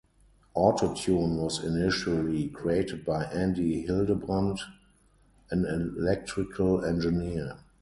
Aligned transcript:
Auto-Tune 0.55 1.37
was 1.37 1.63
initially 1.63 2.47
created 2.47 3.05
by 3.05 3.25
Andy 3.25 3.81
Hildebrand, 3.83 4.59
an 5.51 5.63
electrical 5.65 6.83
engineer. 6.83 7.59